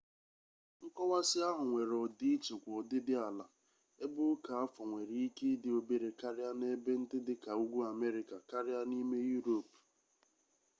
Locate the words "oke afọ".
4.33-4.81